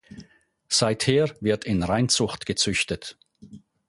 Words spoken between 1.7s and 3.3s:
Reinzucht gezüchtet.